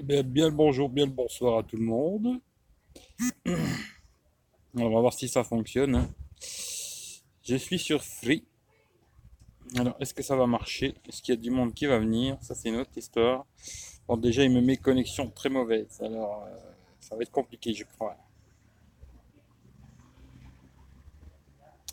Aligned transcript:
Eh 0.00 0.02
bien, 0.22 0.48
le 0.48 0.54
bonjour, 0.54 0.88
bien 0.88 1.06
le 1.06 1.10
bonsoir 1.12 1.58
à 1.58 1.62
tout 1.64 1.76
le 1.76 1.82
monde. 1.82 2.40
on 3.46 4.90
va 4.90 5.00
voir 5.00 5.12
si 5.12 5.26
ça 5.28 5.42
fonctionne. 5.42 5.96
hein. 5.96 6.08
Je 7.42 7.56
suis 7.56 7.80
sur 7.80 8.04
Free. 8.04 8.44
Alors, 9.76 9.96
est-ce 9.98 10.14
que 10.14 10.22
ça 10.22 10.36
va 10.36 10.46
marcher? 10.46 10.94
Est-ce 11.08 11.20
qu'il 11.20 11.34
y 11.34 11.38
a 11.38 11.40
du 11.40 11.50
monde 11.50 11.74
qui 11.74 11.86
va 11.86 11.98
venir? 11.98 12.38
Ça, 12.42 12.54
c'est 12.54 12.68
une 12.68 12.76
autre 12.76 12.96
histoire. 12.96 13.44
Bon, 14.06 14.16
déjà, 14.16 14.44
il 14.44 14.52
me 14.52 14.60
met 14.60 14.76
connexion 14.76 15.28
très 15.30 15.48
mauvaise. 15.48 16.00
Alors, 16.00 16.44
euh, 16.44 16.56
ça 17.00 17.16
va 17.16 17.22
être 17.22 17.32
compliqué, 17.32 17.74
je 17.74 17.82
crois. 17.84 18.16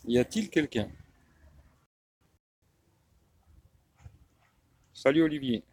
Y 0.08 0.20
a-t-il 0.20 0.50
quelqu'un? 0.52 0.90
Salut 4.94 5.22
Olivier. 5.24 5.64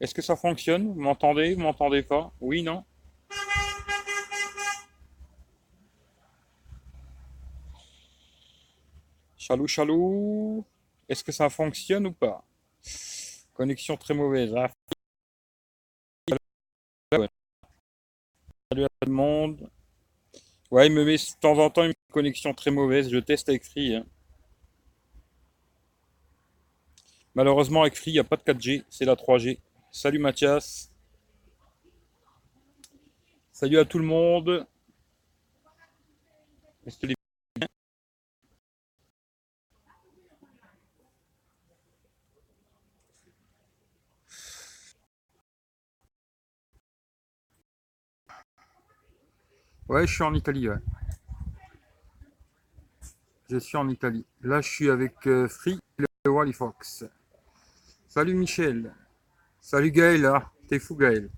Est-ce 0.00 0.14
que 0.14 0.22
ça 0.22 0.36
fonctionne? 0.36 0.92
Vous 0.92 1.00
m'entendez? 1.00 1.54
Vous 1.54 1.62
m'entendez 1.62 2.02
pas? 2.02 2.32
Oui, 2.40 2.62
non? 2.62 2.84
Chalou, 9.36 9.66
chalou. 9.66 10.64
Est-ce 11.08 11.22
que 11.24 11.32
ça 11.32 11.48
fonctionne 11.48 12.06
ou 12.06 12.12
pas? 12.12 12.44
Connexion 13.54 13.96
très 13.96 14.14
mauvaise. 14.14 14.52
Ouais. 14.52 14.68
Salut 18.70 18.84
à 18.84 18.88
tout 18.88 19.08
le 19.08 19.12
monde. 19.12 19.70
Ouais, 20.70 20.88
il 20.88 20.92
me 20.92 21.04
met 21.04 21.16
de 21.16 21.40
temps 21.40 21.58
en 21.58 21.70
temps 21.70 21.84
une 21.84 21.94
connexion 22.10 22.52
très 22.52 22.70
mauvaise. 22.70 23.08
Je 23.08 23.18
teste 23.18 23.48
avec 23.48 23.64
Free. 23.64 23.94
hein. 23.94 24.04
Malheureusement, 27.34 27.82
avec 27.82 27.96
Free, 27.96 28.10
il 28.10 28.14
n'y 28.14 28.18
a 28.18 28.24
pas 28.24 28.36
de 28.36 28.42
4G. 28.42 28.84
C'est 28.90 29.04
la 29.04 29.14
3G. 29.14 29.58
Salut 29.98 30.18
Mathias. 30.18 30.90
Salut 33.50 33.78
à 33.78 33.86
tout 33.86 33.98
le 33.98 34.04
monde. 34.04 34.66
Ouais, 49.88 50.06
je 50.06 50.12
suis 50.12 50.22
en 50.22 50.34
Italie. 50.34 50.68
Je 53.48 53.56
suis 53.56 53.78
en 53.78 53.88
Italie. 53.88 54.26
Là, 54.42 54.60
je 54.60 54.68
suis 54.68 54.90
avec 54.90 55.26
euh, 55.26 55.48
Free 55.48 55.80
et 55.98 56.04
le 56.26 56.30
Wally 56.30 56.52
Fox. 56.52 57.06
Salut 58.06 58.34
Michel. 58.34 58.92
Salut 59.66 59.90
Gaël. 59.90 60.24
Ah, 60.26 60.52
t'es 60.68 60.78
fou 60.78 60.94
Gaël. 60.94 61.28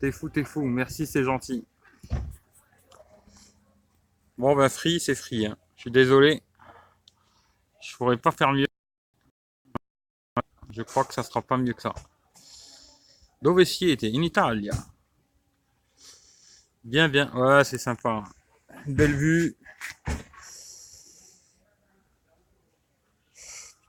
T'es 0.00 0.10
fou, 0.10 0.28
t'es 0.28 0.42
fou. 0.42 0.62
Merci, 0.62 1.06
c'est 1.06 1.22
gentil. 1.22 1.64
Bon, 4.36 4.56
ben 4.56 4.68
Free, 4.68 4.98
c'est 4.98 5.14
Free. 5.14 5.46
hein. 5.46 5.56
Je 5.76 5.82
suis 5.82 5.92
désolé. 5.92 6.42
Je 7.80 7.96
pourrais 7.96 8.16
pas 8.16 8.32
faire 8.32 8.50
mieux. 8.50 8.66
Je 10.70 10.82
crois 10.82 11.04
que 11.04 11.14
ça 11.14 11.22
sera 11.22 11.42
pas 11.42 11.56
mieux 11.56 11.74
que 11.74 11.82
ça. 11.82 11.94
Dove 13.40 13.62
siete? 13.62 14.02
In 14.02 14.22
Italia. 14.22 14.72
Bien, 16.82 17.08
bien. 17.08 17.32
Ouais, 17.36 17.62
c'est 17.62 17.78
sympa. 17.78 18.24
Belle 18.88 19.14
vue. 19.14 19.56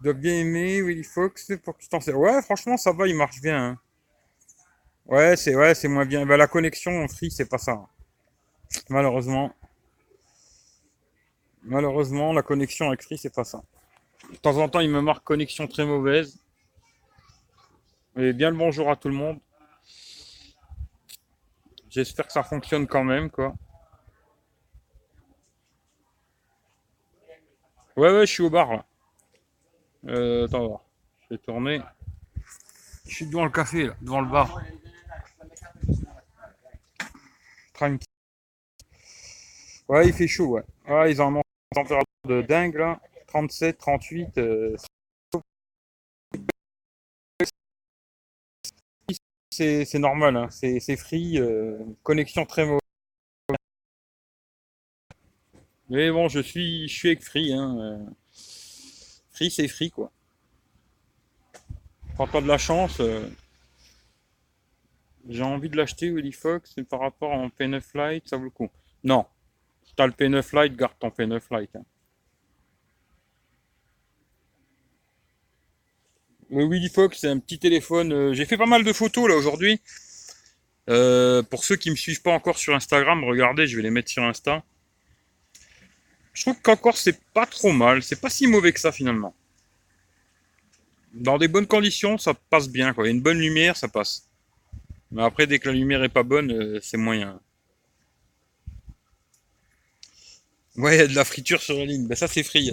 Dois 0.04 0.14
bien 0.14 0.34
aimer 0.36 0.82
Willy 0.82 1.04
Fox 1.04 1.52
pour 1.64 1.78
que 1.78 1.82
tu 1.84 1.90
t'en 1.90 2.00
sers. 2.02 2.18
Ouais, 2.18 2.42
franchement, 2.42 2.78
ça 2.78 2.92
va, 2.92 3.08
il 3.08 3.16
marche 3.16 3.42
bien. 3.42 3.70
hein. 3.72 3.80
Ouais, 5.06 5.36
c'est 5.36 5.56
ouais, 5.56 5.76
c'est 5.76 5.88
moins 5.88 6.06
bien. 6.06 6.26
Bah, 6.26 6.38
la 6.38 6.48
connexion 6.48 7.04
en 7.04 7.08
free, 7.08 7.32
c'est 7.32 7.48
pas 7.50 7.58
ça. 7.58 7.86
Malheureusement. 8.90 9.54
Malheureusement, 11.64 12.34
la 12.34 12.42
connexion 12.42 12.88
avec 12.88 13.04
free, 13.04 13.18
c'est 13.18 13.34
pas 13.34 13.44
ça. 13.44 13.64
De 14.32 14.38
temps 14.38 14.58
en 14.58 14.70
temps, 14.70 14.80
il 14.82 14.90
me 14.90 15.02
marque 15.02 15.24
connexion 15.24 15.68
très 15.68 15.86
mauvaise. 15.86 16.40
Et 18.16 18.34
bien 18.34 18.50
le 18.52 18.58
bonjour 18.58 18.90
à 18.92 18.96
tout 18.96 19.10
le 19.10 19.16
monde. 19.16 19.40
J'espère 21.90 22.28
que 22.28 22.34
ça 22.34 22.44
fonctionne 22.44 22.88
quand 22.88 23.04
même, 23.04 23.30
quoi. 23.30 23.54
Ouais, 27.98 28.12
ouais, 28.12 28.26
je 28.28 28.32
suis 28.32 28.44
au 28.44 28.50
bar, 28.50 28.72
là. 28.74 28.86
Euh, 30.08 30.46
attends. 30.46 30.82
Je 31.22 31.36
vais 31.36 31.38
tourner. 31.40 31.82
Je 33.08 33.16
suis 33.16 33.26
devant 33.28 33.46
le 33.46 33.52
café, 33.52 33.88
là, 33.88 33.94
devant 34.02 34.22
le 34.22 34.30
bar. 34.30 34.62
Tranquille. 37.74 38.08
Ouais, 39.88 40.08
il 40.08 40.14
fait 40.14 40.28
chaud, 40.28 40.48
ouais. 40.48 40.64
Ouais, 40.88 41.12
ils 41.12 41.22
ont 41.22 41.30
une 41.36 41.42
température 41.74 42.06
de 42.26 42.42
dingue, 42.42 42.76
là. 42.76 43.00
37, 43.28 43.78
38. 43.78 44.38
euh, 44.38 44.76
c'est 49.52 50.00
normal, 50.00 50.36
hein. 50.36 50.50
C'est 50.50 50.98
free. 50.98 51.38
euh, 51.40 51.78
connexion 52.04 52.46
très 52.46 52.66
mauvaise. 52.66 52.80
Mais 55.90 56.12
bon, 56.12 56.28
je 56.28 56.40
suis, 56.40 56.88
je 56.88 56.94
suis 56.94 57.08
avec 57.10 57.24
free, 57.24 57.54
hein. 57.54 58.06
C'est 59.52 59.68
free, 59.68 59.92
quoi. 59.92 60.12
Quand 62.18 62.28
t'as 62.28 62.42
de 62.42 62.48
la 62.48 62.58
chance, 62.58 63.00
euh, 63.00 63.28
j'ai 65.28 65.44
envie 65.44 65.70
de 65.70 65.78
l'acheter, 65.78 66.10
Willy 66.12 66.32
Fox, 66.32 66.76
par 66.90 67.00
rapport 67.00 67.32
à 67.34 67.38
mon 67.38 67.48
P9 67.50 67.82
Lite, 68.14 68.28
ça 68.28 68.38
vaut 68.38 68.44
le 68.44 68.50
coup. 68.50 68.70
Non. 69.04 69.26
T'as 69.96 70.06
le 70.08 70.14
P9 70.14 70.64
Lite, 70.64 70.76
garde 70.76 70.94
ton 71.00 71.10
P9 71.10 71.42
Lite. 71.60 71.76
hein. 71.76 71.84
Le 76.50 76.66
Willy 76.68 76.90
Fox, 76.90 77.20
c'est 77.22 77.30
un 77.30 77.40
petit 77.40 77.58
téléphone. 77.58 78.12
euh, 78.14 78.34
J'ai 78.34 78.46
fait 78.46 78.58
pas 78.58 78.66
mal 78.68 78.84
de 78.84 78.94
photos 78.94 79.28
là 79.28 79.36
aujourd'hui. 79.36 79.82
Euh, 80.90 81.42
pour 81.44 81.64
ceux 81.64 81.78
qui 81.78 81.90
me 81.90 81.96
suivent 81.96 82.22
pas 82.22 82.32
encore 82.34 82.58
sur 82.58 82.76
Instagram, 82.76 83.24
regardez, 83.24 83.66
je 83.68 83.76
vais 83.78 83.82
les 83.84 83.90
mettre 83.90 84.10
sur 84.12 84.24
Insta. 84.24 84.64
Je 86.34 86.42
trouve 86.44 86.60
qu'encore 86.62 86.98
c'est 86.98 87.20
pas 87.34 87.46
trop 87.46 87.72
mal, 87.72 88.04
c'est 88.04 88.20
pas 88.20 88.30
si 88.30 88.48
mauvais 88.48 88.74
que 88.74 88.80
ça 88.80 88.92
finalement. 88.92 89.34
Dans 91.14 91.38
des 91.38 91.48
bonnes 91.48 91.68
conditions, 91.68 92.18
ça 92.18 92.34
passe 92.34 92.68
bien 92.70 92.94
quoi. 92.94 93.08
Une 93.08 93.22
bonne 93.22 93.40
lumière, 93.40 93.78
ça 93.78 93.88
passe. 93.88 94.28
Mais 95.12 95.24
après, 95.24 95.48
dès 95.48 95.60
que 95.60 95.70
la 95.70 95.76
lumière 95.76 96.04
est 96.04 96.10
pas 96.10 96.24
bonne, 96.24 96.52
euh, 96.52 96.80
c'est 96.82 96.98
moyen. 96.98 97.40
Ouais, 100.76 100.96
il 100.96 101.00
y 101.00 101.02
a 101.02 101.08
de 101.08 101.16
la 101.16 101.26
friture 101.26 101.62
sur 101.62 101.76
la 101.78 101.86
ligne. 101.86 102.08
Ben 102.08 102.16
ça, 102.16 102.28
c'est 102.28 102.44
free. 102.44 102.72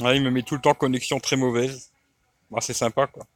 Ouais, 0.00 0.16
il 0.16 0.22
me 0.22 0.30
met 0.30 0.42
tout 0.42 0.54
le 0.54 0.60
temps 0.62 0.72
connexion 0.74 1.20
très 1.20 1.36
mauvaise. 1.36 1.90
Bah, 2.50 2.60
c'est 2.62 2.74
sympa 2.74 3.06
quoi. 3.06 3.26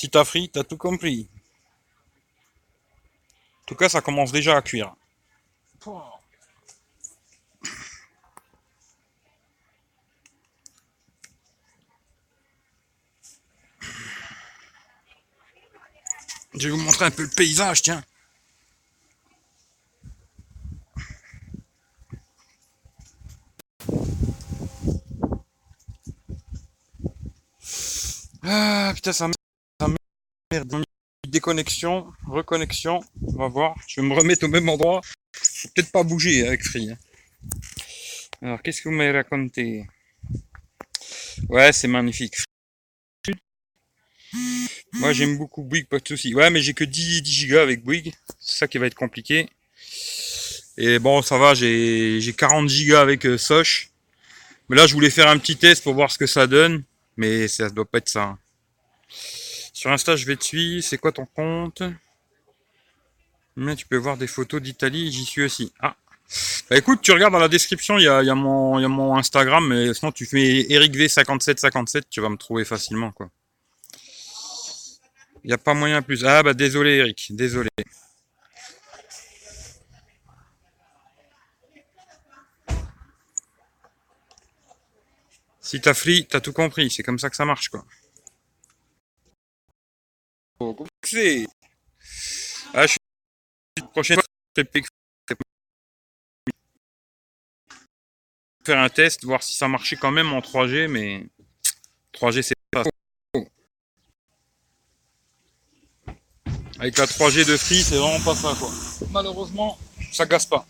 Si 0.00 0.08
t'as 0.08 0.24
free, 0.24 0.48
t'as 0.48 0.64
tout 0.64 0.78
compris. 0.78 1.28
En 3.60 3.66
tout 3.66 3.74
cas, 3.74 3.90
ça 3.90 4.00
commence 4.00 4.32
déjà 4.32 4.56
à 4.56 4.62
cuire. 4.62 4.94
Je 16.54 16.68
vais 16.68 16.70
vous 16.70 16.78
montrer 16.78 17.04
un 17.04 17.10
peu 17.10 17.24
le 17.24 17.28
paysage, 17.28 17.82
tiens. 17.82 18.02
Ah 28.42 28.92
putain, 28.94 29.12
ça. 29.12 29.30
Déconnexion, 31.44 32.06
reconnexion. 32.26 33.00
On 33.28 33.32
va 33.38 33.48
voir. 33.48 33.74
Je 33.88 34.02
vais 34.02 34.06
me 34.06 34.12
remettre 34.12 34.44
au 34.44 34.48
même 34.48 34.68
endroit. 34.68 35.00
Peut-être 35.74 35.90
pas 35.90 36.02
bouger 36.02 36.46
avec 36.46 36.62
Free. 36.62 36.90
hein. 36.90 36.98
Alors, 38.42 38.60
qu'est-ce 38.60 38.82
que 38.82 38.90
vous 38.90 38.94
m'avez 38.94 39.12
raconté? 39.12 39.86
Ouais, 41.48 41.72
c'est 41.72 41.88
magnifique. 41.88 42.34
Moi, 44.92 45.14
j'aime 45.14 45.38
beaucoup 45.38 45.62
Bouygues, 45.62 45.86
pas 45.88 45.98
de 45.98 46.06
souci. 46.08 46.34
Ouais, 46.34 46.50
mais 46.50 46.60
j'ai 46.60 46.74
que 46.74 46.84
10, 46.84 47.22
10 47.22 47.32
gigas 47.32 47.62
avec 47.62 47.82
Bouygues. 47.84 48.12
C'est 48.38 48.58
ça 48.58 48.68
qui 48.68 48.76
va 48.76 48.86
être 48.86 48.94
compliqué. 48.94 49.48
Et 50.76 50.98
bon, 50.98 51.22
ça 51.22 51.38
va, 51.38 51.54
j'ai 51.54 52.20
j'ai 52.20 52.34
40 52.34 52.68
gigas 52.68 53.00
avec 53.00 53.24
euh, 53.24 53.38
Soch. 53.38 53.88
Mais 54.68 54.76
là, 54.76 54.86
je 54.86 54.92
voulais 54.92 55.08
faire 55.08 55.28
un 55.28 55.38
petit 55.38 55.56
test 55.56 55.84
pour 55.84 55.94
voir 55.94 56.10
ce 56.12 56.18
que 56.18 56.26
ça 56.26 56.46
donne. 56.46 56.82
Mais 57.16 57.48
ça 57.48 57.70
doit 57.70 57.86
pas 57.90 57.96
être 57.96 58.10
ça. 58.10 58.24
hein. 58.24 58.38
Sur 59.80 59.90
Insta, 59.90 60.14
je 60.14 60.26
vais 60.26 60.36
te 60.36 60.44
suivre. 60.44 60.84
C'est 60.84 60.98
quoi 60.98 61.10
ton 61.10 61.24
compte? 61.24 61.82
Mais 63.56 63.74
tu 63.74 63.86
peux 63.86 63.96
voir 63.96 64.18
des 64.18 64.26
photos 64.26 64.60
d'Italie. 64.60 65.10
J'y 65.10 65.24
suis 65.24 65.42
aussi. 65.42 65.72
Ah, 65.80 65.96
Bah, 66.68 66.76
écoute, 66.76 67.00
tu 67.00 67.12
regardes 67.12 67.32
dans 67.32 67.38
la 67.38 67.48
description, 67.48 67.96
il 67.96 68.04
y 68.04 68.06
a, 68.06 68.34
mon, 68.34 69.16
Instagram, 69.16 69.66
mais 69.66 69.94
sinon 69.94 70.12
tu 70.12 70.26
fais 70.26 70.66
EricV5757, 70.68 72.02
tu 72.10 72.20
vas 72.20 72.28
me 72.28 72.36
trouver 72.36 72.66
facilement, 72.66 73.10
quoi. 73.10 73.30
Il 75.44 75.46
n'y 75.46 75.54
a 75.54 75.58
pas 75.58 75.72
moyen 75.72 76.02
plus. 76.02 76.26
Ah 76.26 76.42
bah 76.42 76.52
désolé 76.52 76.96
Eric, 76.96 77.28
désolé. 77.30 77.70
Si 85.62 85.80
t'as 85.80 85.94
free, 85.94 86.26
t'as 86.26 86.40
tout 86.40 86.52
compris, 86.52 86.90
c'est 86.90 87.02
comme 87.02 87.18
ça 87.18 87.30
que 87.30 87.36
ça 87.36 87.46
marche, 87.46 87.70
quoi. 87.70 87.86
Ah, 92.74 92.86
je 92.86 92.92
suis 92.92 93.88
prochaine 93.92 94.20
faire 98.64 98.78
un 98.78 98.88
test, 98.90 99.24
voir 99.24 99.42
si 99.42 99.54
ça 99.54 99.68
marchait 99.68 99.96
quand 99.96 100.10
même 100.10 100.32
en 100.34 100.40
3G, 100.40 100.86
mais 100.86 101.26
3G 102.12 102.42
c'est 102.42 102.54
pas 102.70 102.84
Avec 106.78 106.98
la 106.98 107.06
3G 107.06 107.46
de 107.46 107.56
Free, 107.56 107.82
c'est 107.82 107.96
vraiment 107.96 108.20
pas 108.20 108.34
ça 108.34 108.54
quoi. 108.58 108.70
Malheureusement, 109.10 109.78
ça 110.12 110.26
casse 110.26 110.46
pas. 110.46 110.66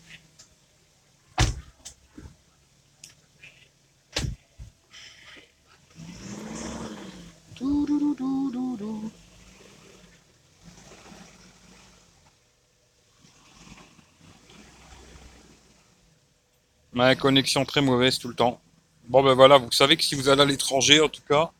Connexion 17.18 17.64
très 17.64 17.80
mauvaise 17.80 18.18
tout 18.18 18.28
le 18.28 18.34
temps. 18.34 18.60
Bon 19.08 19.22
ben 19.22 19.34
voilà, 19.34 19.58
vous 19.58 19.72
savez 19.72 19.96
que 19.96 20.04
si 20.04 20.14
vous 20.14 20.28
allez 20.28 20.42
à 20.42 20.44
l'étranger, 20.44 21.00
en 21.00 21.08
tout 21.08 21.22
cas, 21.28 21.50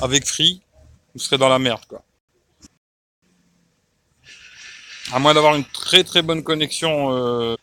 avec 0.00 0.26
Free, 0.26 0.62
vous 1.14 1.20
serez 1.20 1.38
dans 1.38 1.48
la 1.48 1.58
merde 1.58 1.84
quoi. 1.88 2.02
À 5.12 5.18
moins 5.18 5.34
d'avoir 5.34 5.54
une 5.54 5.64
très 5.64 6.04
très 6.04 6.22
bonne 6.22 6.42
connexion 6.42 7.56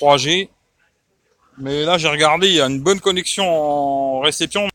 3G. 0.00 0.44
Euh, 0.44 0.48
Mais 1.58 1.84
là 1.84 1.98
j'ai 1.98 2.08
regardé, 2.08 2.48
il 2.48 2.54
y 2.54 2.60
a 2.60 2.66
une 2.66 2.80
bonne 2.80 3.00
connexion 3.00 3.46
en 3.48 4.20
réception. 4.20 4.68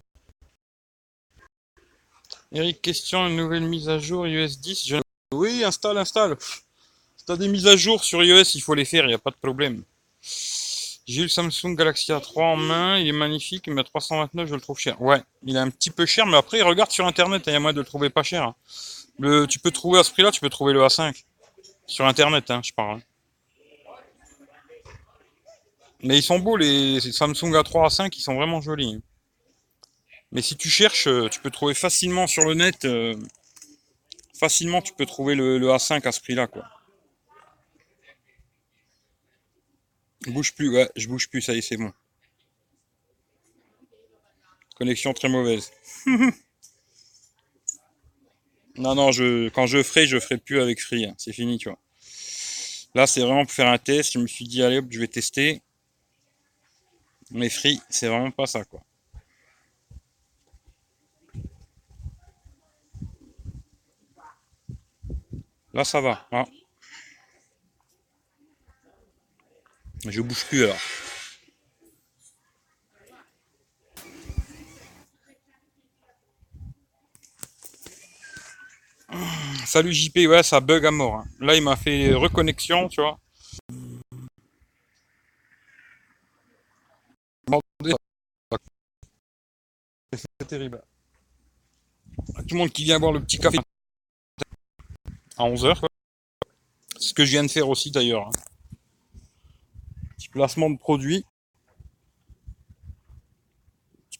Eric, 2.53 2.81
question, 2.81 3.27
une 3.27 3.37
nouvelle 3.37 3.63
mise 3.63 3.87
à 3.87 3.97
jour 3.97 4.27
iOS 4.27 4.57
10 4.59 4.93
Oui, 5.33 5.63
installe, 5.63 5.97
installe. 5.97 6.37
Si 7.15 7.25
t'as 7.25 7.37
des 7.37 7.47
mises 7.47 7.67
à 7.67 7.77
jour 7.77 8.03
sur 8.03 8.23
iOS, 8.23 8.55
il 8.55 8.61
faut 8.61 8.73
les 8.73 8.85
faire, 8.85 9.05
il 9.05 9.09
n'y 9.09 9.13
a 9.13 9.19
pas 9.19 9.31
de 9.31 9.37
problème. 9.41 9.83
J'ai 10.21 11.23
le 11.23 11.27
Samsung 11.27 11.75
Galaxy 11.75 12.11
A3 12.11 12.41
en 12.41 12.55
main, 12.55 12.97
il 12.97 13.07
est 13.07 13.11
magnifique, 13.11 13.67
mais 13.67 13.81
à 13.81 13.83
329, 13.83 14.47
je 14.47 14.55
le 14.55 14.61
trouve 14.61 14.77
cher. 14.77 15.01
Ouais, 15.01 15.21
il 15.43 15.55
est 15.55 15.59
un 15.59 15.69
petit 15.69 15.89
peu 15.89 16.05
cher, 16.05 16.25
mais 16.25 16.37
après, 16.37 16.61
regarde 16.61 16.91
sur 16.91 17.05
internet, 17.05 17.43
il 17.47 17.53
y 17.53 17.55
a 17.55 17.59
moyen 17.59 17.73
de 17.73 17.79
le 17.79 17.85
trouver 17.85 18.09
pas 18.09 18.23
cher. 18.23 18.53
Tu 19.49 19.59
peux 19.59 19.71
trouver 19.71 19.99
à 19.99 20.03
ce 20.03 20.11
prix-là, 20.11 20.31
tu 20.31 20.39
peux 20.39 20.49
trouver 20.49 20.73
le 20.73 20.81
A5. 20.81 21.23
Sur 21.85 22.05
internet, 22.05 22.49
hein, 22.49 22.61
je 22.63 22.71
parle. 22.71 23.01
Mais 26.03 26.17
ils 26.17 26.23
sont 26.23 26.39
beaux, 26.39 26.55
les 26.55 26.99
Samsung 27.01 27.51
A3, 27.51 27.89
A5, 27.89 28.09
ils 28.15 28.21
sont 28.21 28.35
vraiment 28.35 28.61
jolis. 28.61 29.01
Mais 30.31 30.41
si 30.41 30.55
tu 30.55 30.69
cherches, 30.69 31.07
euh, 31.07 31.27
tu 31.29 31.41
peux 31.41 31.51
trouver 31.51 31.73
facilement 31.73 32.25
sur 32.25 32.45
le 32.45 32.53
net. 32.53 32.85
Euh, 32.85 33.15
facilement, 34.39 34.81
tu 34.81 34.93
peux 34.93 35.05
trouver 35.05 35.35
le, 35.35 35.57
le 35.57 35.67
A5 35.67 36.07
à 36.07 36.11
ce 36.11 36.21
prix-là, 36.21 36.47
quoi. 36.47 36.63
Je 40.10 40.10
bouge 40.27 40.53
plus, 40.53 40.69
ouais, 40.69 40.89
je 40.95 41.07
bouge 41.07 41.29
plus, 41.29 41.41
ça 41.41 41.53
y 41.53 41.57
est, 41.57 41.61
c'est 41.61 41.77
bon. 41.77 41.91
Connexion 44.75 45.13
très 45.13 45.29
mauvaise. 45.29 45.71
non, 48.75 48.95
non, 48.95 49.11
je, 49.11 49.49
quand 49.49 49.67
je 49.67 49.83
ferai, 49.83 50.07
je 50.07 50.19
ferai 50.19 50.37
plus 50.37 50.59
avec 50.59 50.81
Free. 50.81 51.05
Hein. 51.05 51.13
C'est 51.17 51.33
fini, 51.33 51.57
tu 51.57 51.69
vois. 51.69 51.77
Là, 52.93 53.07
c'est 53.07 53.21
vraiment 53.21 53.45
pour 53.45 53.53
faire 53.53 53.67
un 53.67 53.77
test. 53.77 54.13
Je 54.13 54.19
me 54.19 54.27
suis 54.27 54.45
dit, 54.45 54.63
allez, 54.63 54.79
hop, 54.79 54.85
je 54.89 54.99
vais 54.99 55.07
tester. 55.07 55.61
Mais 57.31 57.49
Free, 57.49 57.79
c'est 57.89 58.07
vraiment 58.07 58.31
pas 58.31 58.45
ça, 58.45 58.63
quoi. 58.65 58.81
Là, 65.73 65.85
ça 65.85 66.01
va. 66.01 66.27
Hein. 66.31 66.45
Je 70.07 70.21
bouge 70.21 70.45
plus 70.45 70.63
alors. 70.63 70.77
Salut 79.65 79.93
JP, 79.93 80.17
ouais, 80.27 80.43
ça 80.43 80.59
bug 80.59 80.85
à 80.85 80.91
mort. 80.91 81.15
Hein. 81.15 81.25
Là, 81.39 81.55
il 81.55 81.61
m'a 81.61 81.75
fait 81.75 82.13
reconnexion, 82.13 82.89
tu 82.89 83.01
vois. 83.01 83.19
C'est 90.13 90.47
terrible. 90.47 90.81
Tout 92.47 92.55
le 92.55 92.57
monde 92.57 92.71
qui 92.71 92.83
vient 92.83 92.99
boire 92.99 93.13
le 93.13 93.21
petit 93.21 93.37
café 93.37 93.59
à 95.37 95.43
11h. 95.43 95.85
C'est 96.97 97.09
ce 97.09 97.13
que 97.13 97.23
je 97.23 97.31
viens 97.31 97.43
de 97.43 97.51
faire 97.51 97.69
aussi 97.69 97.91
d'ailleurs. 97.91 98.27
Hein 98.27 98.50
placement 100.31 100.69
de 100.69 100.77
produit. 100.77 101.25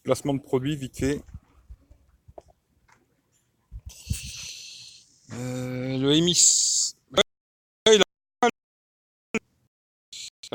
Placement 0.04 0.34
de 0.34 0.40
produit 0.42 0.76
vite 0.76 0.98
fait. 0.98 1.22
Euh, 5.34 5.98
le 5.98 6.14
émis. 6.14 6.96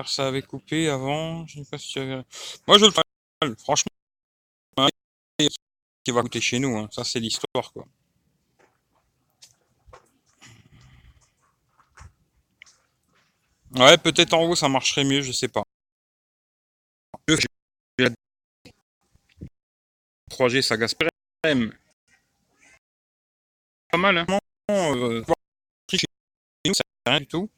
ça 0.04 0.28
avait 0.28 0.42
coupé 0.42 0.88
avant. 0.88 1.46
Je 1.46 1.60
sais 1.60 1.70
pas 1.70 1.78
si 1.78 1.98
Moi 2.66 2.78
je 2.78 2.84
le 2.84 2.90
fais. 2.90 3.02
Franchement, 3.58 3.92
qui 6.04 6.10
va 6.10 6.22
coûter 6.22 6.40
chez 6.40 6.58
nous. 6.58 6.76
Hein. 6.76 6.88
Ça 6.90 7.04
c'est 7.04 7.20
l'histoire 7.20 7.72
quoi. 7.72 7.86
Ouais, 13.76 13.98
peut-être 13.98 14.32
en 14.32 14.44
haut 14.44 14.56
ça 14.56 14.68
marcherait 14.68 15.04
mieux, 15.04 15.20
je 15.20 15.32
sais 15.32 15.48
pas. 15.48 15.62
3G 20.30 20.62
ça 20.62 20.76
gaspille 20.76 21.08
Pas 23.90 23.98
mal, 23.98 24.18
hein. 24.18 24.38
Euh, 24.70 25.22
c'est 25.88 26.82
rien 27.06 27.20
du 27.20 27.26
tout. 27.26 27.48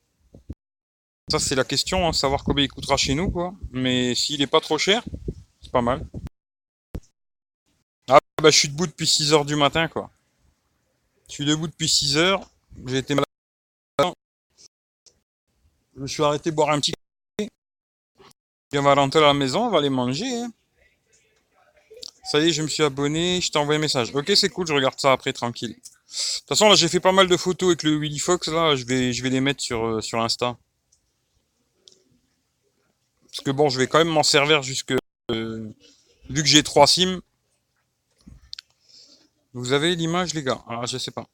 Ça 1.30 1.38
c'est 1.38 1.54
la 1.54 1.64
question, 1.64 2.06
hein, 2.06 2.12
savoir 2.12 2.42
combien 2.42 2.64
il 2.64 2.68
coûtera 2.68 2.96
chez 2.96 3.14
nous, 3.14 3.30
quoi. 3.30 3.54
Mais 3.70 4.14
s'il 4.14 4.42
est 4.42 4.46
pas 4.46 4.60
trop 4.60 4.78
cher, 4.78 5.04
c'est 5.60 5.70
pas 5.70 5.82
mal. 5.82 6.06
Ah 8.08 8.18
bah 8.42 8.50
je 8.50 8.58
suis 8.58 8.68
debout 8.68 8.86
depuis 8.86 9.06
6h 9.06 9.46
du 9.46 9.56
matin, 9.56 9.88
quoi. 9.88 10.10
Je 11.28 11.34
suis 11.34 11.44
debout 11.44 11.68
depuis 11.68 11.86
6h. 11.86 12.42
J'ai 12.86 12.98
été 12.98 13.14
malade 13.14 13.26
je 15.98 16.02
me 16.02 16.06
suis 16.06 16.22
arrêté 16.22 16.52
boire 16.52 16.70
un 16.70 16.78
petit 16.78 16.92
café. 16.92 17.50
on 18.74 18.82
va 18.82 18.94
rentrer 18.94 19.18
à 19.18 19.22
la 19.22 19.34
maison, 19.34 19.66
on 19.66 19.70
va 19.70 19.78
aller 19.78 19.90
manger. 19.90 20.32
Hein. 20.32 20.52
Ça 22.22 22.38
y 22.38 22.48
est, 22.48 22.52
je 22.52 22.62
me 22.62 22.68
suis 22.68 22.84
abonné, 22.84 23.40
je 23.40 23.50
t'ai 23.50 23.58
envoyé 23.58 23.78
un 23.78 23.80
message. 23.80 24.14
Ok, 24.14 24.30
c'est 24.36 24.48
cool, 24.48 24.68
je 24.68 24.72
regarde 24.72 24.98
ça 24.98 25.10
après, 25.10 25.32
tranquille. 25.32 25.70
De 25.70 25.74
toute 25.74 26.48
façon, 26.48 26.68
là, 26.68 26.76
j'ai 26.76 26.88
fait 26.88 27.00
pas 27.00 27.10
mal 27.10 27.26
de 27.26 27.36
photos 27.36 27.70
avec 27.70 27.82
le 27.82 27.98
Willy 27.98 28.20
Fox, 28.20 28.46
là, 28.46 28.76
je 28.76 28.84
vais, 28.84 29.10
les 29.10 29.40
mettre 29.40 29.60
sur, 29.60 29.84
euh, 29.84 30.00
sur 30.00 30.20
Insta. 30.20 30.56
Parce 33.24 33.40
que 33.40 33.50
bon, 33.50 33.68
je 33.68 33.78
vais 33.78 33.88
quand 33.88 33.98
même 33.98 34.08
m'en 34.08 34.22
servir 34.22 34.62
jusque... 34.62 34.94
Euh, 35.32 35.68
vu 36.30 36.42
que 36.42 36.48
j'ai 36.48 36.62
trois 36.62 36.86
sims. 36.86 37.20
Vous 39.52 39.72
avez 39.72 39.96
l'image, 39.96 40.32
les 40.32 40.44
gars? 40.44 40.62
Ah, 40.68 40.86
je 40.86 40.96
sais 40.96 41.10
pas. 41.10 41.26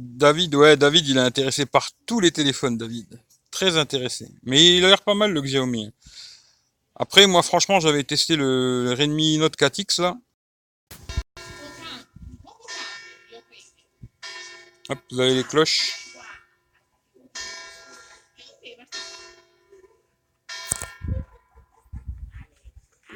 David, 0.00 0.54
ouais, 0.54 0.76
David, 0.76 1.08
il 1.08 1.16
est 1.16 1.20
intéressé 1.20 1.66
par 1.66 1.90
tous 2.06 2.20
les 2.20 2.30
téléphones, 2.30 2.78
David. 2.78 3.20
Très 3.50 3.76
intéressé. 3.76 4.28
Mais 4.44 4.76
il 4.76 4.84
a 4.84 4.88
l'air 4.88 5.02
pas 5.02 5.14
mal, 5.14 5.32
le 5.32 5.42
Xiaomi. 5.42 5.92
Après, 6.94 7.26
moi, 7.26 7.42
franchement, 7.42 7.80
j'avais 7.80 8.04
testé 8.04 8.36
le 8.36 8.94
Redmi 8.96 9.38
Note 9.38 9.56
4X, 9.56 10.00
là. 10.00 10.16
Vous 15.10 15.18
avez 15.18 15.34
les 15.34 15.42
cloches. 15.42 16.14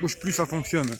Bouge 0.00 0.18
plus, 0.18 0.32
ça 0.32 0.46
fonctionne. 0.46 0.98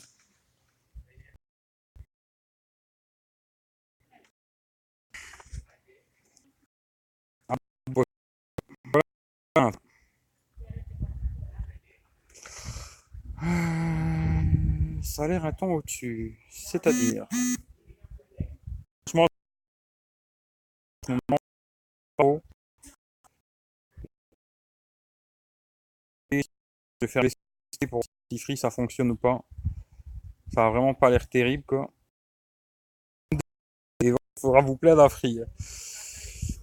Ça 15.13 15.25
a 15.25 15.27
l'air 15.27 15.45
un 15.45 15.53
ton 15.53 15.71
au-dessus. 15.73 16.39
C'est-à-dire. 16.49 17.27
Franchement. 19.05 19.27
Je 26.31 26.41
vais 27.01 27.07
faire 27.07 27.21
les 27.21 27.31
pour 27.87 28.01
si 28.31 28.57
ça 28.57 28.71
fonctionne 28.71 29.11
ou 29.11 29.15
pas. 29.15 29.43
Ça 30.51 30.65
a 30.65 30.69
vraiment 30.71 30.95
pas 30.95 31.11
l'air 31.11 31.29
terrible 31.29 31.63
quoi. 31.63 31.93
Il 34.01 34.15
faudra 34.39 34.61
vous 34.61 34.77
plaindre 34.77 35.03
à 35.03 35.09
Free. 35.09 35.41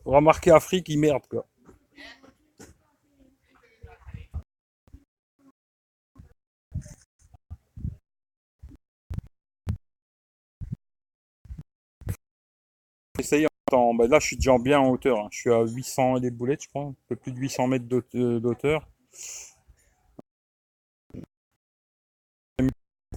Faudra 0.03 0.21
marquer 0.21 0.51
à 0.51 0.59
Free 0.59 0.83
qui 0.83 0.97
merde 0.97 1.25
quoi. 1.29 1.47
Essayer 13.21 13.47
en 13.73 13.95
bah 13.95 14.07
là 14.09 14.19
je 14.19 14.27
suis 14.27 14.37
déjà 14.37 14.59
bien 14.59 14.81
en 14.81 14.89
hauteur. 14.89 15.19
Hein. 15.21 15.29
Je 15.31 15.39
suis 15.39 15.53
à 15.53 15.63
800 15.63 16.17
et 16.17 16.21
des 16.21 16.31
boulettes 16.31 16.63
je 16.65 16.69
crois. 16.69 16.85
Un 16.85 16.95
peu 17.09 17.17
plus 17.17 17.33
de 17.33 17.39
800 17.39 17.67
mètres 17.69 17.85
euh, 18.15 18.41
d'auteur. 18.41 18.89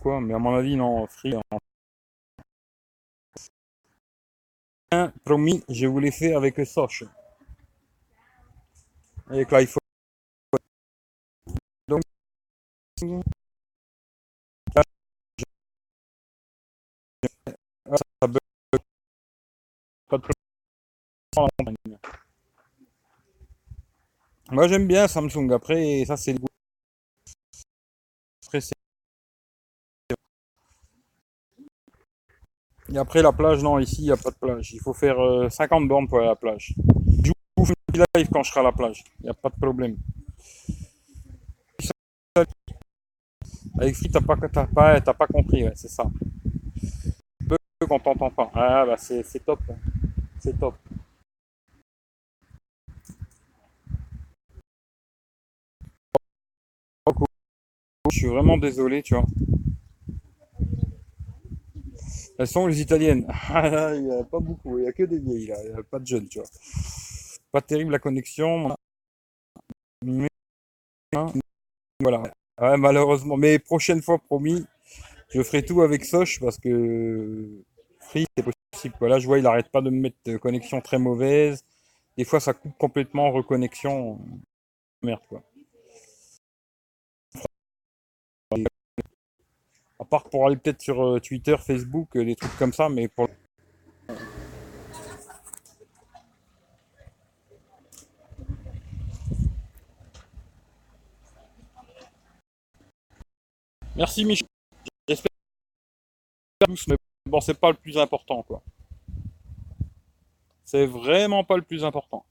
Quoi, 0.01 0.19
mais 0.19 0.33
à 0.33 0.39
mon 0.39 0.53
avis 0.53 0.75
non, 0.75 1.07
free. 1.07 1.33
promis, 5.23 5.63
je 5.69 5.87
vous 5.87 5.99
l'ai 5.99 6.11
fait 6.11 6.33
avec 6.33 6.59
Soch. 6.65 7.03
Avec 9.29 9.51
l'iPhone. 9.51 9.79
Donc, 11.87 12.01
Moi 24.51 24.67
j'aime 24.67 24.87
bien 24.87 25.07
Samsung. 25.07 25.51
Après, 25.51 26.03
ça 26.05 26.17
c'est. 26.17 26.35
Après, 28.45 28.59
Et 32.93 32.97
après 32.97 33.23
la 33.23 33.31
plage, 33.31 33.63
non, 33.63 33.79
ici 33.79 34.01
il 34.01 34.05
n'y 34.05 34.11
a 34.11 34.17
pas 34.17 34.29
de 34.29 34.35
plage. 34.35 34.73
Il 34.73 34.79
faut 34.79 34.93
faire 34.93 35.17
50 35.49 35.83
euh, 35.83 35.87
bornes 35.87 36.07
pour 36.07 36.19
aller 36.19 36.27
à 36.27 36.31
la 36.31 36.35
plage. 36.35 36.75
Je 37.23 37.31
vous 37.57 37.65
fais 37.65 37.73
live 38.15 38.27
quand 38.31 38.43
je 38.43 38.51
serai 38.51 38.59
à 38.59 38.63
la 38.63 38.71
plage. 38.71 39.03
Il 39.21 39.23
n'y 39.23 39.29
a 39.29 39.33
pas 39.33 39.49
de 39.49 39.55
problème. 39.55 39.97
Avec 43.79 43.95
Free, 43.95 44.09
t'as 44.09 44.21
pas, 44.21 44.35
pas, 44.35 45.01
pas 45.01 45.27
compris, 45.27 45.65
c'est 45.73 45.87
ça. 45.87 46.03
Peu 47.49 47.57
quand 47.87 47.99
t'entends 47.99 48.29
pas. 48.29 48.51
Ah 48.53 48.85
bah 48.85 48.97
c'est 48.97 49.43
top. 49.43 49.59
C'est 50.43 50.59
top. 50.59 50.75
Je 58.11 58.17
suis 58.17 58.27
vraiment 58.27 58.57
désolé, 58.57 59.01
tu 59.03 59.15
vois. 59.15 59.23
Elles 62.37 62.47
sont 62.47 62.67
les 62.67 62.81
italiennes. 62.81 63.25
Ah, 63.49 63.95
il 63.95 64.03
n'y 64.03 64.11
a 64.11 64.25
pas 64.25 64.39
beaucoup, 64.39 64.77
il 64.79 64.81
n'y 64.81 64.87
a 64.89 64.91
que 64.91 65.03
des 65.03 65.19
vieilles 65.19 65.47
là, 65.47 65.55
il 65.63 65.71
n'y 65.71 65.79
a 65.79 65.83
pas 65.83 65.99
de 65.99 66.05
jeunes, 66.05 66.27
tu 66.27 66.39
vois. 66.39 66.47
Pas 67.53 67.61
terrible 67.61 67.93
la 67.93 67.99
connexion. 67.99 68.75
voilà. 72.01 72.23
malheureusement. 72.77 73.37
Mais 73.37 73.59
prochaine 73.59 74.01
fois, 74.01 74.19
promis, 74.19 74.65
je 75.29 75.41
ferai 75.41 75.63
tout 75.63 75.83
avec 75.83 76.03
Soch 76.03 76.41
parce 76.41 76.57
que 76.57 77.63
Free, 78.01 78.25
c'est 78.35 78.43
possible. 78.43 78.52
Là, 79.01 79.19
je 79.19 79.27
vois, 79.27 79.37
il 79.37 79.43
n'arrête 79.43 79.69
pas 79.69 79.81
de 79.81 79.89
me 79.89 79.99
mettre 79.99 80.17
de 80.25 80.37
connexion 80.37 80.81
très 80.81 80.99
mauvaise. 80.99 81.63
Des 82.17 82.25
fois, 82.25 82.39
ça 82.39 82.53
coupe 82.53 82.77
complètement 82.77 83.31
reconnexion. 83.31 84.19
Merde, 85.01 85.21
quoi. 85.27 85.43
À 89.99 90.05
part 90.05 90.29
pour 90.29 90.45
aller 90.47 90.57
peut-être 90.57 90.81
sur 90.81 91.01
euh, 91.03 91.19
Twitter, 91.19 91.55
Facebook, 91.57 92.15
euh, 92.17 92.25
des 92.25 92.35
trucs 92.35 92.55
comme 92.57 92.73
ça, 92.73 92.89
mais 92.89 93.07
pour. 93.07 93.29
Merci 103.95 104.25
Michel. 104.25 104.47
Bon, 107.25 107.41
c'est 107.41 107.59
pas 107.59 107.71
le 107.71 107.77
plus 107.77 107.97
important, 107.97 108.43
quoi. 108.43 108.61
C'est 110.63 110.85
vraiment 110.85 111.43
pas 111.43 111.55
le 111.55 111.63
plus 111.63 111.83
important. 111.83 112.25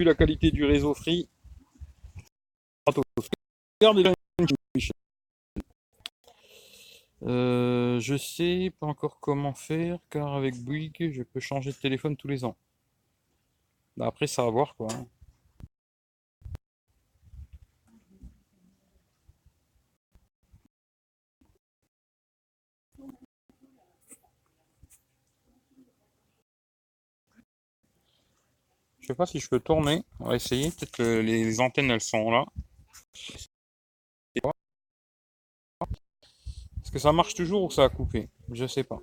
la 0.00 0.14
qualité 0.14 0.50
du 0.50 0.64
réseau 0.64 0.94
free. 0.94 1.28
Euh, 7.22 7.98
je 8.00 8.16
sais 8.16 8.72
pas 8.78 8.86
encore 8.86 9.18
comment 9.20 9.52
faire 9.52 9.98
car 10.08 10.34
avec 10.34 10.54
Bouygues 10.56 11.10
je 11.12 11.22
peux 11.24 11.40
changer 11.40 11.72
de 11.72 11.76
téléphone 11.76 12.16
tous 12.16 12.28
les 12.28 12.44
ans. 12.44 12.56
Bah, 13.96 14.06
après 14.06 14.26
ça 14.26 14.44
va 14.44 14.50
voir 14.50 14.74
quoi. 14.76 14.88
Hein. 14.92 15.06
Je 29.00 29.06
sais 29.14 29.16
pas 29.16 29.26
si 29.26 29.40
je 29.40 29.48
peux 29.48 29.58
tourner. 29.58 30.04
On 30.20 30.28
va 30.28 30.36
essayer. 30.36 30.70
Peut-être 30.70 30.92
que 30.92 31.20
les 31.20 31.60
antennes 31.60 31.90
elles 31.90 32.00
sont 32.00 32.30
là. 32.30 32.44
Est-ce 36.87 36.87
ça 36.98 37.12
marche 37.12 37.34
toujours 37.34 37.64
ou 37.64 37.70
ça 37.70 37.84
a 37.84 37.88
coupé 37.88 38.28
Je 38.52 38.66
sais 38.66 38.84
pas. 38.84 39.00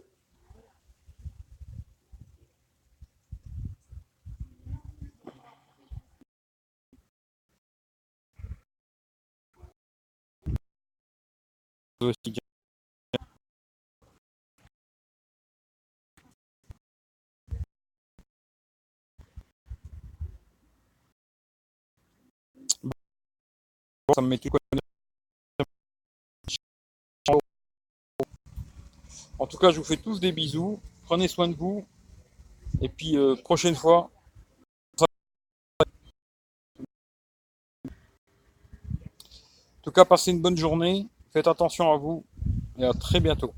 ça 24.13 24.21
me 24.21 24.27
met 24.27 24.39
En 29.37 29.47
tout 29.47 29.57
cas, 29.57 29.71
je 29.71 29.77
vous 29.77 29.83
fais 29.83 29.97
tous 29.97 30.19
des 30.19 30.31
bisous. 30.31 30.79
Prenez 31.03 31.27
soin 31.27 31.47
de 31.47 31.55
vous. 31.55 31.85
Et 32.81 32.89
puis, 32.89 33.17
euh, 33.17 33.35
prochaine 33.35 33.75
fois. 33.75 34.09
En 39.77 39.81
tout 39.81 39.91
cas, 39.91 40.05
passez 40.05 40.31
une 40.31 40.41
bonne 40.41 40.57
journée. 40.57 41.07
Faites 41.31 41.47
attention 41.47 41.91
à 41.91 41.97
vous. 41.97 42.23
Et 42.77 42.85
à 42.85 42.93
très 42.93 43.19
bientôt. 43.19 43.53